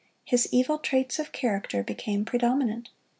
[0.25, 2.89] His evil traits of character became predominant.